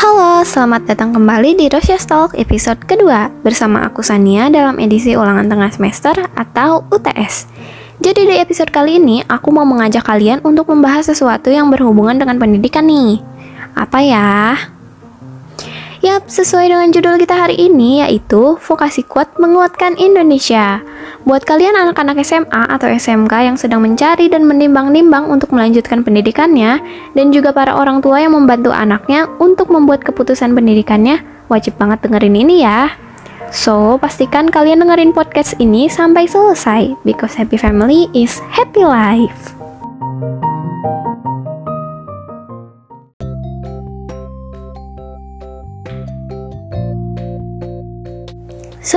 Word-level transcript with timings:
Halo, 0.00 0.40
selamat 0.48 0.88
datang 0.88 1.12
kembali 1.12 1.60
di 1.60 1.68
Rosya 1.68 2.00
Talk 2.00 2.32
episode 2.32 2.80
kedua 2.88 3.28
bersama 3.44 3.84
aku 3.84 4.00
Sania 4.00 4.48
dalam 4.48 4.80
edisi 4.80 5.12
ulangan 5.12 5.44
tengah 5.44 5.68
semester 5.68 6.16
atau 6.32 6.88
UTS. 6.88 7.44
Jadi 8.00 8.32
di 8.32 8.40
episode 8.40 8.72
kali 8.72 8.96
ini 8.96 9.20
aku 9.28 9.52
mau 9.52 9.68
mengajak 9.68 10.00
kalian 10.08 10.40
untuk 10.40 10.72
membahas 10.72 11.04
sesuatu 11.04 11.52
yang 11.52 11.68
berhubungan 11.68 12.16
dengan 12.16 12.40
pendidikan 12.40 12.88
nih. 12.88 13.20
Apa 13.76 14.00
ya? 14.00 14.56
Yap, 16.00 16.32
sesuai 16.32 16.72
dengan 16.72 16.88
judul 16.96 17.20
kita 17.20 17.36
hari 17.36 17.60
ini 17.60 18.00
yaitu 18.00 18.56
Vokasi 18.56 19.04
Kuat 19.04 19.36
Menguatkan 19.36 20.00
Indonesia. 20.00 20.80
Buat 21.30 21.46
kalian 21.46 21.78
anak-anak 21.78 22.26
SMA 22.26 22.62
atau 22.66 22.90
SMK 22.90 23.30
yang 23.46 23.54
sedang 23.54 23.78
mencari 23.86 24.26
dan 24.26 24.50
menimbang-nimbang 24.50 25.30
untuk 25.30 25.54
melanjutkan 25.54 26.02
pendidikannya 26.02 26.82
dan 27.14 27.30
juga 27.30 27.54
para 27.54 27.78
orang 27.78 28.02
tua 28.02 28.18
yang 28.18 28.34
membantu 28.34 28.74
anaknya 28.74 29.30
untuk 29.38 29.70
membuat 29.70 30.02
keputusan 30.02 30.50
pendidikannya, 30.58 31.22
wajib 31.46 31.78
banget 31.78 32.02
dengerin 32.02 32.34
ini 32.34 32.66
ya. 32.66 32.98
So, 33.54 33.94
pastikan 34.02 34.50
kalian 34.50 34.82
dengerin 34.82 35.14
podcast 35.14 35.54
ini 35.62 35.86
sampai 35.86 36.26
selesai 36.26 36.98
because 37.06 37.38
happy 37.38 37.54
family 37.54 38.10
is 38.10 38.42
happy 38.50 38.82
life. 38.82 39.59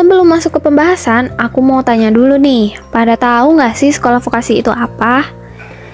Sebelum 0.03 0.27
masuk 0.27 0.59
ke 0.59 0.67
pembahasan, 0.67 1.31
aku 1.39 1.63
mau 1.63 1.79
tanya 1.79 2.11
dulu 2.11 2.35
nih, 2.35 2.75
pada 2.91 3.15
tahu 3.15 3.55
nggak 3.55 3.71
sih 3.71 3.87
sekolah 3.87 4.19
vokasi 4.19 4.59
itu 4.59 4.67
apa? 4.67 5.31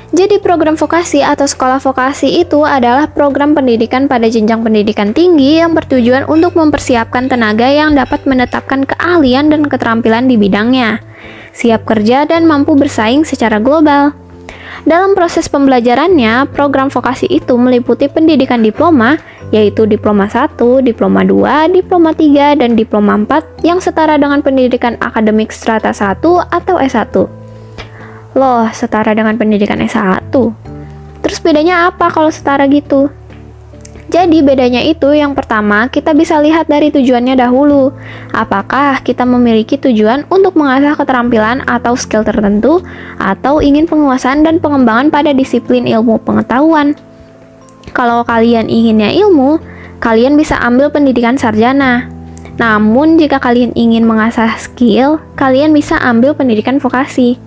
Jadi 0.09 0.41
program 0.41 0.73
vokasi 0.73 1.21
atau 1.21 1.45
sekolah 1.45 1.77
vokasi 1.77 2.41
itu 2.41 2.65
adalah 2.65 3.05
program 3.13 3.53
pendidikan 3.53 4.09
pada 4.09 4.25
jenjang 4.25 4.65
pendidikan 4.65 5.13
tinggi 5.13 5.61
yang 5.61 5.77
bertujuan 5.77 6.25
untuk 6.25 6.57
mempersiapkan 6.57 7.29
tenaga 7.29 7.69
yang 7.69 7.93
dapat 7.93 8.25
menetapkan 8.25 8.81
keahlian 8.89 9.53
dan 9.53 9.69
keterampilan 9.69 10.25
di 10.25 10.41
bidangnya, 10.41 11.05
siap 11.53 11.85
kerja 11.85 12.25
dan 12.25 12.49
mampu 12.49 12.73
bersaing 12.73 13.29
secara 13.29 13.61
global. 13.61 14.17
Dalam 14.89 15.13
proses 15.13 15.45
pembelajarannya, 15.45 16.49
program 16.49 16.89
vokasi 16.89 17.29
itu 17.29 17.53
meliputi 17.61 18.09
pendidikan 18.09 18.65
diploma, 18.65 19.21
yaitu 19.49 19.89
diploma 19.89 20.29
1, 20.29 20.85
diploma 20.85 21.25
2, 21.25 21.73
diploma 21.73 22.13
3, 22.13 22.57
dan 22.61 22.77
diploma 22.77 23.17
4 23.17 23.65
yang 23.65 23.81
setara 23.81 24.17
dengan 24.17 24.45
pendidikan 24.45 24.97
akademik 25.01 25.49
strata 25.49 25.89
1 25.89 26.21
atau 26.49 26.75
S1. 26.77 27.15
Loh, 28.37 28.63
setara 28.69 29.17
dengan 29.17 29.35
pendidikan 29.35 29.81
S1? 29.81 30.29
Terus 31.25 31.39
bedanya 31.41 31.89
apa 31.89 32.13
kalau 32.13 32.29
setara 32.29 32.69
gitu? 32.69 33.09
Jadi 34.09 34.41
bedanya 34.41 34.81
itu 34.81 35.13
yang 35.13 35.37
pertama 35.37 35.85
kita 35.85 36.17
bisa 36.17 36.41
lihat 36.41 36.65
dari 36.65 36.89
tujuannya 36.89 37.37
dahulu. 37.37 37.93
Apakah 38.33 39.05
kita 39.05 39.21
memiliki 39.21 39.77
tujuan 39.77 40.25
untuk 40.33 40.57
mengasah 40.57 40.97
keterampilan 40.97 41.61
atau 41.69 41.93
skill 41.93 42.25
tertentu 42.25 42.81
atau 43.21 43.61
ingin 43.61 43.85
penguasaan 43.85 44.41
dan 44.41 44.57
pengembangan 44.57 45.13
pada 45.13 45.29
disiplin 45.29 45.85
ilmu 45.85 46.17
pengetahuan. 46.25 46.97
Kalau 47.91 48.23
kalian 48.23 48.69
inginnya 48.69 49.09
ilmu, 49.11 49.59
kalian 49.99 50.37
bisa 50.39 50.57
ambil 50.61 50.93
pendidikan 50.93 51.35
sarjana. 51.35 52.07
Namun 52.59 53.15
jika 53.15 53.39
kalian 53.39 53.71
ingin 53.75 54.03
mengasah 54.03 54.55
skill, 54.59 55.23
kalian 55.39 55.71
bisa 55.71 55.95
ambil 55.99 56.35
pendidikan 56.35 56.77
vokasi. 56.77 57.39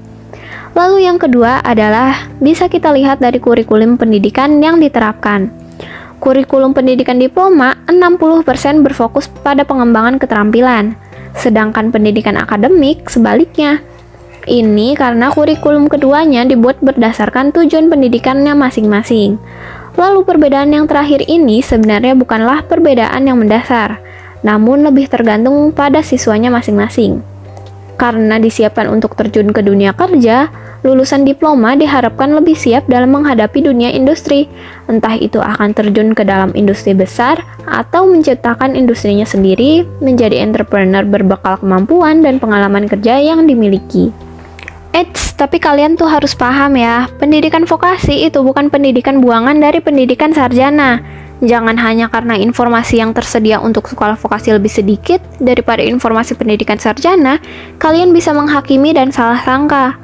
Lalu 0.73 1.05
yang 1.05 1.21
kedua 1.21 1.61
adalah 1.61 2.33
bisa 2.41 2.69
kita 2.69 2.93
lihat 2.97 3.21
dari 3.21 3.37
kurikulum 3.37 4.01
pendidikan 4.01 4.57
yang 4.65 4.81
diterapkan 4.81 5.63
kurikulum 6.23 6.71
pendidikan 6.71 7.19
diploma 7.19 7.75
60% 7.91 8.87
berfokus 8.87 9.27
pada 9.43 9.67
pengembangan 9.67 10.23
keterampilan, 10.23 10.95
sedangkan 11.35 11.91
pendidikan 11.91 12.39
akademik 12.39 13.11
sebaliknya. 13.11 13.83
Ini 14.47 14.95
karena 14.95 15.35
kurikulum 15.35 15.91
keduanya 15.91 16.47
dibuat 16.47 16.79
berdasarkan 16.79 17.51
tujuan 17.51 17.91
pendidikannya 17.91 18.55
masing-masing. 18.55 19.43
Lalu 19.93 20.25
perbedaan 20.25 20.73
yang 20.73 20.89
terakhir 20.89 21.29
ini 21.29 21.61
sebenarnya 21.61 22.17
bukanlah 22.17 22.65
perbedaan 22.65 23.29
yang 23.29 23.37
mendasar, 23.37 24.01
namun 24.41 24.89
lebih 24.89 25.05
tergantung 25.07 25.69
pada 25.71 26.01
siswanya 26.01 26.49
masing-masing. 26.49 27.21
Karena 28.01 28.41
disiapkan 28.41 28.89
untuk 28.89 29.15
terjun 29.15 29.53
ke 29.53 29.61
dunia 29.61 29.93
kerja, 29.93 30.49
lulusan 30.83 31.23
diploma 31.23 31.79
diharapkan 31.79 32.35
lebih 32.35 32.59
siap 32.59 32.89
dalam 32.91 33.15
menghadapi 33.15 33.63
dunia 33.63 33.93
industri, 33.95 34.51
entah 34.91 35.15
itu 35.15 35.39
akan 35.39 35.71
terjun 35.77 36.17
ke 36.17 36.27
dalam 36.27 36.51
industri 36.59 36.97
besar 36.97 37.39
atau 37.69 38.09
menciptakan 38.09 38.75
industrinya 38.75 39.23
sendiri, 39.23 39.87
menjadi 40.03 40.43
entrepreneur 40.43 41.07
berbekal 41.07 41.61
kemampuan 41.63 42.25
dan 42.25 42.43
pengalaman 42.43 42.91
kerja 42.91 43.23
yang 43.23 43.47
dimiliki. 43.47 44.11
Eits, 44.93 45.33
tapi 45.41 45.57
kalian 45.57 45.97
tuh 45.97 46.05
harus 46.05 46.37
paham 46.37 46.77
ya, 46.77 47.09
pendidikan 47.17 47.65
vokasi 47.65 48.29
itu 48.29 48.45
bukan 48.45 48.69
pendidikan 48.69 49.25
buangan 49.25 49.57
dari 49.57 49.81
pendidikan 49.81 50.37
sarjana. 50.37 51.01
Jangan 51.41 51.81
hanya 51.81 52.13
karena 52.13 52.37
informasi 52.37 53.01
yang 53.01 53.17
tersedia 53.17 53.57
untuk 53.57 53.89
sekolah 53.89 54.21
vokasi 54.21 54.53
lebih 54.53 54.69
sedikit 54.69 55.25
daripada 55.41 55.81
informasi 55.81 56.37
pendidikan 56.37 56.77
sarjana, 56.77 57.41
kalian 57.81 58.13
bisa 58.13 58.37
menghakimi 58.37 58.93
dan 58.93 59.09
salah 59.09 59.41
sangka. 59.41 59.97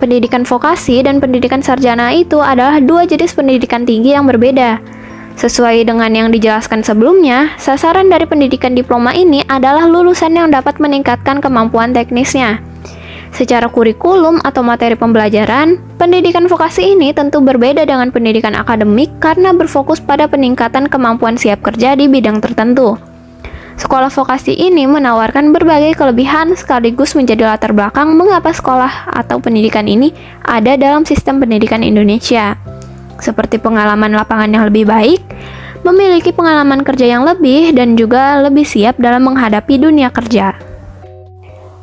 Pendidikan 0.00 0.48
vokasi 0.48 1.04
dan 1.04 1.20
pendidikan 1.20 1.60
sarjana 1.60 2.08
itu 2.16 2.40
adalah 2.40 2.80
dua 2.80 3.04
jenis 3.04 3.36
pendidikan 3.36 3.84
tinggi 3.84 4.16
yang 4.16 4.24
berbeda. 4.24 4.80
Sesuai 5.36 5.84
dengan 5.84 6.08
yang 6.16 6.32
dijelaskan 6.32 6.80
sebelumnya, 6.80 7.52
sasaran 7.60 8.08
dari 8.08 8.24
pendidikan 8.24 8.72
diploma 8.72 9.12
ini 9.12 9.44
adalah 9.52 9.84
lulusan 9.84 10.32
yang 10.32 10.48
dapat 10.48 10.80
meningkatkan 10.80 11.44
kemampuan 11.44 11.92
teknisnya. 11.92 12.69
Secara 13.30 13.70
kurikulum 13.70 14.42
atau 14.42 14.60
materi 14.66 14.98
pembelajaran, 14.98 15.78
pendidikan 15.96 16.50
vokasi 16.50 16.98
ini 16.98 17.14
tentu 17.14 17.38
berbeda 17.38 17.86
dengan 17.86 18.10
pendidikan 18.10 18.58
akademik 18.58 19.08
karena 19.22 19.54
berfokus 19.54 20.02
pada 20.02 20.26
peningkatan 20.26 20.90
kemampuan 20.90 21.38
siap 21.38 21.62
kerja 21.62 21.94
di 21.94 22.10
bidang 22.10 22.42
tertentu. 22.42 22.98
Sekolah 23.80 24.12
vokasi 24.12 24.52
ini 24.52 24.84
menawarkan 24.84 25.56
berbagai 25.56 25.96
kelebihan 25.96 26.52
sekaligus 26.52 27.16
menjadi 27.16 27.48
latar 27.48 27.72
belakang 27.72 28.12
mengapa 28.12 28.52
sekolah 28.52 29.08
atau 29.08 29.40
pendidikan 29.40 29.88
ini 29.88 30.12
ada 30.44 30.76
dalam 30.76 31.08
sistem 31.08 31.40
pendidikan 31.40 31.80
Indonesia. 31.80 32.60
Seperti 33.16 33.56
pengalaman 33.56 34.12
lapangan 34.12 34.52
yang 34.52 34.68
lebih 34.68 34.84
baik, 34.84 35.24
memiliki 35.80 36.28
pengalaman 36.28 36.84
kerja 36.84 37.08
yang 37.08 37.24
lebih, 37.24 37.72
dan 37.72 37.96
juga 37.96 38.36
lebih 38.44 38.68
siap 38.68 39.00
dalam 39.00 39.24
menghadapi 39.24 39.80
dunia 39.80 40.12
kerja. 40.12 40.69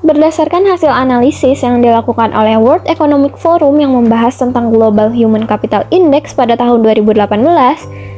Berdasarkan 0.08 0.64
hasil 0.72 0.88
analisis 0.88 1.68
yang 1.68 1.84
dilakukan 1.84 2.32
oleh 2.32 2.56
World 2.56 2.88
Economic 2.88 3.36
Forum 3.36 3.76
yang 3.76 3.92
membahas 3.92 4.40
tentang 4.40 4.72
Global 4.72 5.12
Human 5.12 5.44
Capital 5.44 5.84
Index 5.92 6.32
pada 6.32 6.56
tahun 6.56 6.80
2018, 6.80 7.28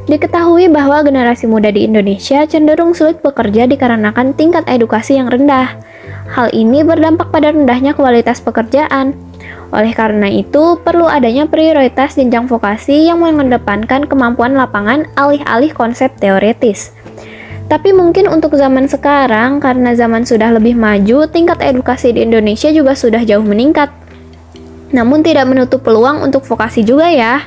diketahui 0.06 0.70
bahwa 0.70 1.02
generasi 1.02 1.50
muda 1.50 1.74
di 1.74 1.90
Indonesia 1.90 2.46
cenderung 2.46 2.94
sulit 2.94 3.26
bekerja 3.26 3.66
dikarenakan 3.66 4.38
tingkat 4.38 4.70
edukasi 4.70 5.18
yang 5.18 5.34
rendah. 5.34 5.82
Hal 6.30 6.54
ini 6.54 6.86
berdampak 6.86 7.34
pada 7.34 7.50
rendahnya 7.50 7.98
kualitas 7.98 8.38
pekerjaan. 8.38 9.18
Oleh 9.74 9.98
karena 9.98 10.30
itu, 10.30 10.78
perlu 10.86 11.10
adanya 11.10 11.50
prioritas 11.50 12.14
jenjang 12.14 12.46
vokasi 12.46 13.10
yang 13.10 13.18
mengedepankan 13.18 14.06
kemampuan 14.06 14.54
lapangan 14.54 15.10
alih-alih 15.18 15.74
konsep 15.74 16.14
teoretis. 16.22 16.94
Tapi 17.70 17.94
mungkin 17.94 18.26
untuk 18.26 18.58
zaman 18.58 18.90
sekarang, 18.90 19.62
karena 19.62 19.94
zaman 19.94 20.26
sudah 20.26 20.50
lebih 20.58 20.74
maju, 20.74 21.30
tingkat 21.30 21.62
edukasi 21.62 22.10
di 22.10 22.26
Indonesia 22.26 22.74
juga 22.74 22.98
sudah 22.98 23.22
jauh 23.22 23.46
meningkat. 23.46 23.94
Namun 24.90 25.22
tidak 25.22 25.46
menutup 25.46 25.86
peluang 25.86 26.26
untuk 26.26 26.42
vokasi 26.50 26.82
juga 26.82 27.14
ya, 27.14 27.46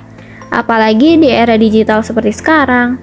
apalagi 0.55 1.19
di 1.19 1.27
era 1.27 1.59
digital 1.59 2.07
seperti 2.07 2.39
sekarang. 2.39 3.03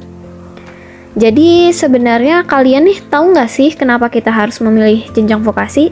Jadi 1.19 1.75
sebenarnya 1.75 2.47
kalian 2.47 2.87
nih 2.87 3.03
tahu 3.11 3.35
nggak 3.35 3.51
sih 3.51 3.75
kenapa 3.75 4.07
kita 4.07 4.31
harus 4.31 4.63
memilih 4.63 5.03
jenjang 5.11 5.43
vokasi? 5.43 5.91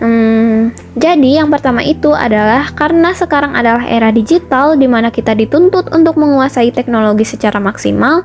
Hmm, 0.00 0.72
jadi 0.96 1.44
yang 1.44 1.52
pertama 1.52 1.84
itu 1.84 2.16
adalah 2.16 2.72
karena 2.72 3.12
sekarang 3.12 3.52
adalah 3.52 3.84
era 3.84 4.08
digital 4.08 4.80
di 4.80 4.88
mana 4.88 5.12
kita 5.12 5.36
dituntut 5.36 5.92
untuk 5.92 6.16
menguasai 6.16 6.72
teknologi 6.72 7.28
secara 7.28 7.60
maksimal, 7.60 8.24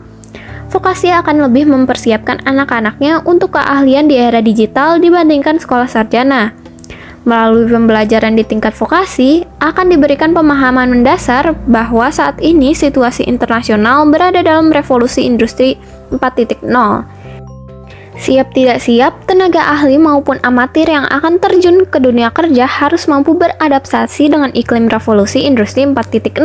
vokasi 0.70 1.10
akan 1.10 1.50
lebih 1.50 1.66
mempersiapkan 1.68 2.46
anak-anaknya 2.46 3.26
untuk 3.26 3.58
keahlian 3.58 4.08
di 4.08 4.16
era 4.16 4.40
digital 4.40 5.02
dibandingkan 5.02 5.58
sekolah 5.58 5.90
sarjana. 5.90 6.54
Melalui 7.28 7.68
pembelajaran 7.68 8.40
di 8.40 8.48
tingkat 8.48 8.72
vokasi, 8.74 9.44
akan 9.60 9.92
diberikan 9.92 10.32
pemahaman 10.32 10.90
mendasar 10.90 11.52
bahwa 11.68 12.08
saat 12.10 12.40
ini 12.40 12.72
situasi 12.72 13.28
internasional 13.28 14.08
berada 14.08 14.40
dalam 14.40 14.72
revolusi 14.72 15.28
industri 15.28 15.76
4.0. 16.16 16.64
Siap 18.20 18.52
tidak 18.52 18.84
siap, 18.84 19.14
tenaga 19.28 19.64
ahli 19.64 19.96
maupun 19.96 20.44
amatir 20.44 20.92
yang 20.92 21.08
akan 21.08 21.40
terjun 21.40 21.88
ke 21.88 22.04
dunia 22.04 22.28
kerja 22.36 22.68
harus 22.68 23.08
mampu 23.08 23.32
beradaptasi 23.32 24.28
dengan 24.28 24.52
iklim 24.52 24.92
revolusi 24.92 25.48
industri 25.48 25.88
4.0. 25.88 26.36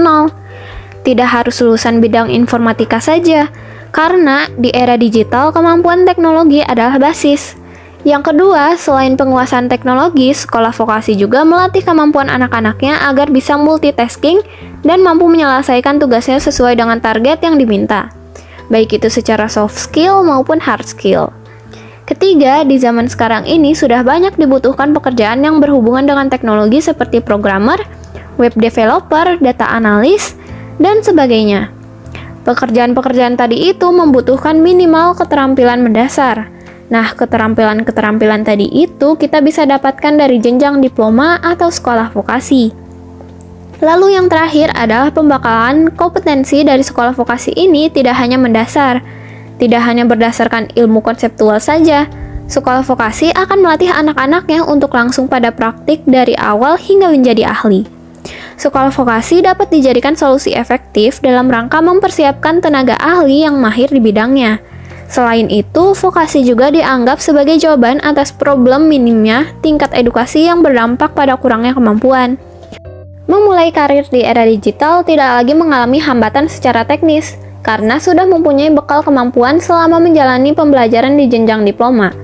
Tidak 1.03 1.29
harus 1.29 1.57
lulusan 1.59 1.99
bidang 1.99 2.31
informatika 2.31 3.03
saja, 3.03 3.51
Karena 3.95 4.51
di 4.59 4.75
era 4.75 4.99
digital, 4.99 5.55
kemampuan 5.55 6.03
teknologi 6.03 6.59
adalah 6.67 6.99
basis. 6.99 7.55
Yang 8.03 8.35
kedua, 8.35 8.75
selain 8.75 9.15
penguasaan 9.15 9.71
teknologi, 9.71 10.35
sekolah 10.35 10.75
vokasi 10.75 11.15
juga 11.15 11.47
melatih 11.47 11.87
kemampuan 11.87 12.27
anak-anaknya 12.27 13.07
agar 13.07 13.31
bisa 13.31 13.55
multitasking 13.55 14.43
dan 14.83 15.01
mampu 15.01 15.31
menyelesaikan 15.31 16.03
tugasnya 16.03 16.43
sesuai 16.43 16.75
dengan 16.77 16.99
target 16.99 17.41
yang 17.41 17.57
diminta, 17.57 18.13
baik 18.69 19.01
itu 19.01 19.09
secara 19.09 19.49
soft 19.49 19.79
skill 19.79 20.21
maupun 20.21 20.61
hard 20.61 20.85
skill. 20.85 21.33
Ketiga, 22.05 22.61
di 22.69 22.77
zaman 22.77 23.09
sekarang 23.09 23.49
ini 23.49 23.73
sudah 23.73 24.05
banyak 24.05 24.37
dibutuhkan 24.37 24.93
pekerjaan 24.93 25.41
yang 25.41 25.57
berhubungan 25.57 26.05
dengan 26.05 26.29
teknologi 26.29 26.85
seperti 26.85 27.25
programmer, 27.25 27.81
web 28.37 28.53
developer, 28.59 29.41
data 29.41 29.71
analis, 29.73 30.37
dan 30.77 31.01
sebagainya. 31.01 31.84
Pekerjaan-pekerjaan 32.45 33.41
tadi 33.41 33.73
itu 33.73 33.89
membutuhkan 33.89 34.61
minimal 34.61 35.17
keterampilan 35.17 35.81
mendasar, 35.81 36.55
Nah, 36.93 37.17
keterampilan-keterampilan 37.17 38.45
tadi 38.45 38.69
itu 38.69 39.17
kita 39.17 39.41
bisa 39.41 39.65
dapatkan 39.65 40.21
dari 40.21 40.37
jenjang 40.37 40.85
diploma 40.85 41.41
atau 41.41 41.73
sekolah 41.73 42.13
vokasi. 42.13 42.77
Lalu 43.81 44.17
yang 44.17 44.29
terakhir 44.29 44.73
adalah 44.77 45.09
pembakalan 45.11 45.93
kompetensi 45.93 46.63
dari 46.63 46.85
sekolah 46.85 47.17
vokasi 47.17 47.57
ini 47.57 47.89
tidak 47.89 48.17
hanya 48.21 48.37
mendasar, 48.37 49.01
tidak 49.57 49.81
hanya 49.85 50.05
berdasarkan 50.05 50.73
ilmu 50.77 51.01
konseptual 51.01 51.57
saja. 51.61 52.09
Sekolah 52.45 52.85
vokasi 52.85 53.33
akan 53.33 53.65
melatih 53.65 53.89
anak-anaknya 53.89 54.69
untuk 54.69 54.93
langsung 54.93 55.25
pada 55.25 55.49
praktik 55.49 56.05
dari 56.05 56.37
awal 56.37 56.77
hingga 56.77 57.09
menjadi 57.09 57.49
ahli. 57.49 57.94
Sekolah 58.55 58.95
vokasi 58.95 59.43
dapat 59.43 59.71
dijadikan 59.71 60.15
solusi 60.15 60.55
efektif 60.55 61.19
dalam 61.19 61.51
rangka 61.51 61.83
mempersiapkan 61.83 62.63
tenaga 62.63 62.95
ahli 62.99 63.43
yang 63.43 63.59
mahir 63.59 63.91
di 63.91 63.99
bidangnya 63.99 64.63
Selain 65.15 65.47
itu, 65.53 65.93
vokasi 65.95 66.43
juga 66.43 66.73
dianggap 66.73 67.21
sebagai 67.21 67.61
jawaban 67.61 68.01
atas 68.01 68.33
problem 68.33 68.89
minimnya 68.89 69.53
tingkat 69.61 69.93
edukasi 69.93 70.49
yang 70.49 70.65
berdampak 70.65 71.13
pada 71.13 71.37
kurangnya 71.37 71.77
kemampuan. 71.77 72.41
Memulai 73.31 73.73
karir 73.73 74.05
di 74.11 74.21
era 74.21 74.45
digital 74.45 75.07
tidak 75.07 75.41
lagi 75.41 75.55
mengalami 75.57 76.03
hambatan 76.03 76.51
secara 76.51 76.85
teknis, 76.85 77.37
karena 77.65 77.97
sudah 77.97 78.29
mempunyai 78.29 78.75
bekal 78.75 79.01
kemampuan 79.01 79.63
selama 79.63 79.97
menjalani 79.97 80.53
pembelajaran 80.53 81.17
di 81.17 81.31
jenjang 81.31 81.65
diploma. 81.65 82.24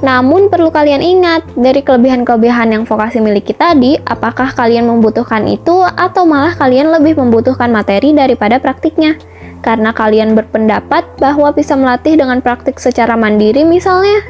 Namun 0.00 0.48
perlu 0.48 0.72
kalian 0.72 1.04
ingat, 1.04 1.44
dari 1.56 1.84
kelebihan-kelebihan 1.84 2.72
yang 2.72 2.84
vokasi 2.88 3.20
miliki 3.20 3.52
tadi, 3.52 4.00
apakah 4.00 4.52
kalian 4.56 4.88
membutuhkan 4.88 5.44
itu 5.44 5.84
atau 5.84 6.24
malah 6.24 6.56
kalian 6.56 6.88
lebih 6.88 7.20
membutuhkan 7.20 7.68
materi 7.68 8.16
daripada 8.16 8.56
praktiknya? 8.56 9.20
karena 9.60 9.92
kalian 9.92 10.32
berpendapat 10.32 11.04
bahwa 11.20 11.52
bisa 11.52 11.76
melatih 11.76 12.16
dengan 12.16 12.40
praktik 12.40 12.80
secara 12.80 13.14
mandiri 13.14 13.62
misalnya. 13.64 14.24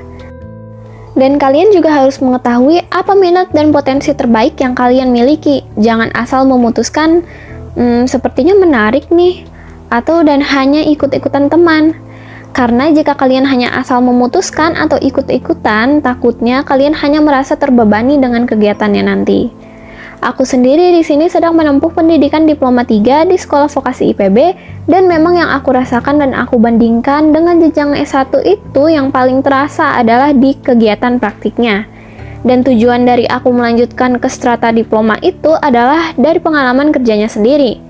Dan 1.15 1.43
kalian 1.43 1.75
juga 1.75 1.91
harus 1.91 2.23
mengetahui 2.23 2.87
apa 2.91 3.19
minat 3.19 3.51
dan 3.51 3.75
potensi 3.75 4.15
terbaik 4.15 4.55
yang 4.63 4.79
kalian 4.79 5.11
miliki. 5.11 5.67
Jangan 5.75 6.15
asal 6.15 6.47
memutuskan, 6.47 7.27
hmm, 7.75 8.07
sepertinya 8.07 8.55
menarik 8.55 9.11
nih, 9.11 9.43
atau 9.91 10.23
dan 10.23 10.39
hanya 10.39 10.87
ikut-ikutan 10.87 11.51
teman. 11.51 11.99
Karena 12.51 12.91
jika 12.91 13.15
kalian 13.15 13.47
hanya 13.47 13.71
asal 13.79 14.03
memutuskan 14.03 14.75
atau 14.75 14.99
ikut-ikutan, 14.99 16.03
takutnya 16.03 16.67
kalian 16.67 16.99
hanya 16.99 17.23
merasa 17.23 17.55
terbebani 17.55 18.19
dengan 18.19 18.45
kegiatannya 18.45 19.05
nanti. 19.07 19.41
Aku 20.21 20.45
sendiri 20.45 20.93
di 20.93 21.01
sini 21.01 21.33
sedang 21.33 21.57
menempuh 21.57 21.97
pendidikan 21.97 22.45
diploma 22.45 22.85
3 22.85 23.25
di 23.25 23.41
Sekolah 23.41 23.73
Vokasi 23.73 24.13
IPB 24.13 24.37
dan 24.85 25.09
memang 25.09 25.41
yang 25.41 25.49
aku 25.49 25.73
rasakan 25.73 26.21
dan 26.21 26.37
aku 26.37 26.61
bandingkan 26.61 27.33
dengan 27.33 27.57
jenjang 27.57 27.97
S1 27.97 28.29
itu 28.45 28.83
yang 28.93 29.09
paling 29.09 29.41
terasa 29.41 29.97
adalah 29.97 30.37
di 30.37 30.53
kegiatan 30.61 31.17
praktiknya. 31.17 31.89
Dan 32.45 32.61
tujuan 32.61 33.09
dari 33.09 33.25
aku 33.25 33.49
melanjutkan 33.49 34.21
ke 34.21 34.29
strata 34.29 34.69
diploma 34.69 35.17
itu 35.25 35.57
adalah 35.57 36.13
dari 36.21 36.37
pengalaman 36.37 36.93
kerjanya 36.93 37.33
sendiri. 37.33 37.81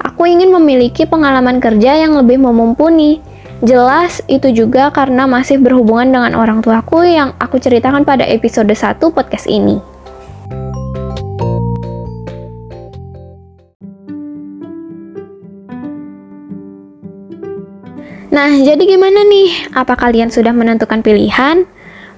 Aku 0.00 0.24
ingin 0.24 0.56
memiliki 0.56 1.04
pengalaman 1.04 1.60
kerja 1.60 1.92
yang 1.92 2.16
lebih 2.16 2.40
memumpuni. 2.40 3.20
Jelas 3.64 4.20
itu 4.28 4.52
juga 4.52 4.92
karena 4.92 5.24
masih 5.24 5.56
berhubungan 5.56 6.12
dengan 6.12 6.36
orang 6.36 6.60
tuaku 6.60 7.08
yang 7.08 7.32
aku 7.40 7.56
ceritakan 7.56 8.04
pada 8.04 8.20
episode 8.28 8.68
1 8.68 9.00
podcast 9.00 9.48
ini. 9.48 9.80
Nah, 18.28 18.52
jadi 18.60 18.84
gimana 18.84 19.24
nih? 19.24 19.72
Apa 19.72 19.96
kalian 19.96 20.28
sudah 20.28 20.52
menentukan 20.52 21.00
pilihan? 21.00 21.64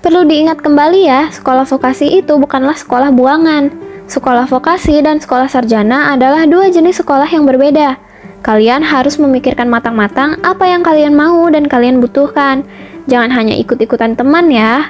Perlu 0.02 0.26
diingat 0.26 0.58
kembali 0.58 1.06
ya, 1.06 1.30
sekolah 1.30 1.62
vokasi 1.62 2.18
itu 2.18 2.34
bukanlah 2.34 2.74
sekolah 2.74 3.14
buangan. 3.14 3.70
Sekolah 4.10 4.50
vokasi 4.50 4.98
dan 5.06 5.22
sekolah 5.22 5.46
sarjana 5.46 6.10
adalah 6.10 6.50
dua 6.50 6.66
jenis 6.74 6.98
sekolah 6.98 7.30
yang 7.30 7.46
berbeda. 7.46 8.07
Kalian 8.48 8.80
harus 8.80 9.20
memikirkan 9.20 9.68
matang-matang 9.68 10.40
apa 10.40 10.64
yang 10.64 10.80
kalian 10.80 11.12
mau 11.12 11.52
dan 11.52 11.68
kalian 11.68 12.00
butuhkan. 12.00 12.64
Jangan 13.04 13.28
hanya 13.36 13.52
ikut-ikutan 13.60 14.16
teman 14.16 14.48
ya. 14.48 14.88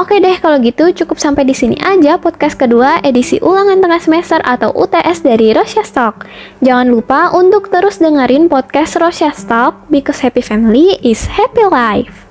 Oke 0.00 0.16
deh, 0.16 0.32
kalau 0.40 0.56
gitu 0.64 0.88
cukup 0.96 1.20
sampai 1.20 1.44
di 1.44 1.52
sini 1.52 1.76
aja 1.76 2.16
podcast 2.16 2.56
kedua 2.56 3.04
edisi 3.04 3.36
ulangan 3.44 3.84
tengah 3.84 4.00
semester 4.00 4.40
atau 4.40 4.72
UTS 4.72 5.28
dari 5.28 5.52
Rosya 5.52 5.84
Stock. 5.84 6.24
Jangan 6.64 6.88
lupa 6.88 7.36
untuk 7.36 7.68
terus 7.68 8.00
dengerin 8.00 8.48
podcast 8.48 8.96
Rosya 8.96 9.36
Stock 9.36 9.84
because 9.92 10.24
happy 10.24 10.40
family 10.40 10.96
is 11.04 11.28
happy 11.28 11.68
life. 11.68 12.30